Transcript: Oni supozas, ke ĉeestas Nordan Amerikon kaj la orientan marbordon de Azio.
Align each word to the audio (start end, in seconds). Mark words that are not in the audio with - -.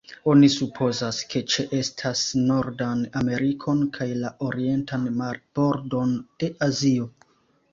Oni 0.31 0.47
supozas, 0.51 1.17
ke 1.33 1.41
ĉeestas 1.55 2.23
Nordan 2.47 3.03
Amerikon 3.21 3.83
kaj 3.99 4.09
la 4.25 4.33
orientan 4.49 5.07
marbordon 5.21 6.17
de 6.41 6.51
Azio. 6.71 7.09